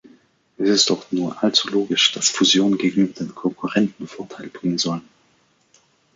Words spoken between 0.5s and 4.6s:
Es ist doch nur allzu logisch, dass Fusionen gegenüber den Konkurrenten Vorteile